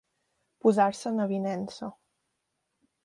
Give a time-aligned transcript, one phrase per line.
[0.67, 1.93] Posar-se en avinença.